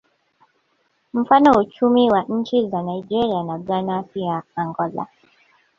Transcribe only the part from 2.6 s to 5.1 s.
za Nigeria na Ghana pia Angola